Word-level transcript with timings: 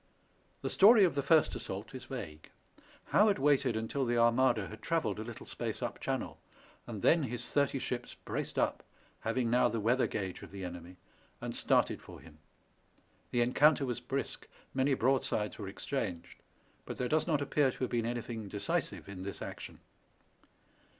The 0.63 0.69
story 0.71 1.03
of 1.03 1.13
the 1.13 1.21
first 1.21 1.53
assault 1.53 1.93
is 1.93 2.05
vague. 2.05 2.49
Howard 3.09 3.37
waited 3.37 3.75
until 3.75 4.03
t^e 4.03 4.17
Armada 4.17 4.65
had 4.67 4.81
travelled 4.81 5.19
a 5.19 5.23
little 5.23 5.45
space 5.45 5.83
up 5.83 5.99
Channel, 5.99 6.39
and 6.87 7.03
then 7.03 7.21
his 7.21 7.45
thirty 7.45 7.77
ships 7.77 8.15
braced 8.15 8.57
up, 8.57 8.81
having 9.19 9.51
now 9.51 9.69
the 9.69 9.79
weather 9.79 10.07
guage 10.07 10.41
of 10.41 10.49
the 10.49 10.63
enemy, 10.65 10.95
and 11.39 11.55
started 11.55 12.01
for 12.01 12.19
him. 12.19 12.39
The 13.29 13.41
encounter 13.41 13.85
was 13.85 13.99
brisk, 13.99 14.47
many 14.73 14.95
broadsides 14.95 15.59
were 15.59 15.67
exchanged, 15.67 16.39
but 16.87 16.97
there 16.97 17.07
does 17.07 17.27
not 17.27 17.39
appear 17.39 17.69
to 17.71 17.79
have 17.83 17.91
been 17.91 18.07
anything 18.07 18.47
decisive 18.47 19.07
in 19.07 19.21
this 19.21 19.39
action. 19.39 19.81